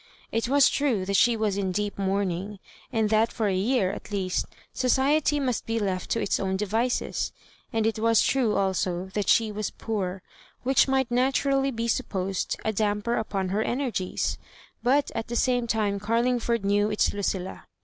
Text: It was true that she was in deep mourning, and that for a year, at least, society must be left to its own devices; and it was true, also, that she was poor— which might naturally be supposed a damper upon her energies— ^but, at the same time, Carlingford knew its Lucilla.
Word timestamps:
It 0.31 0.49
was 0.49 0.67
true 0.67 1.05
that 1.05 1.15
she 1.15 1.37
was 1.37 1.57
in 1.57 1.71
deep 1.71 1.95
mourning, 1.99 2.57
and 2.91 3.11
that 3.11 3.31
for 3.31 3.45
a 3.45 3.55
year, 3.55 3.91
at 3.91 4.09
least, 4.09 4.47
society 4.73 5.39
must 5.39 5.67
be 5.67 5.77
left 5.77 6.09
to 6.09 6.19
its 6.19 6.39
own 6.39 6.57
devices; 6.57 7.31
and 7.71 7.85
it 7.85 7.99
was 7.99 8.23
true, 8.23 8.55
also, 8.55 9.11
that 9.13 9.29
she 9.29 9.51
was 9.51 9.69
poor— 9.69 10.23
which 10.63 10.87
might 10.87 11.11
naturally 11.11 11.69
be 11.69 11.87
supposed 11.87 12.55
a 12.65 12.73
damper 12.73 13.15
upon 13.15 13.49
her 13.49 13.61
energies— 13.61 14.39
^but, 14.83 15.11
at 15.13 15.27
the 15.27 15.35
same 15.35 15.67
time, 15.67 15.99
Carlingford 15.99 16.65
knew 16.65 16.89
its 16.89 17.13
Lucilla. 17.13 17.67